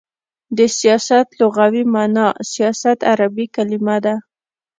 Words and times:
د 0.57 0.59
سیاست 0.79 1.27
لغوی 1.39 1.83
معنا: 1.93 2.27
سیاست 2.53 2.99
عربی 3.11 3.45
کلمه 3.55 3.97
ده. 4.05 4.15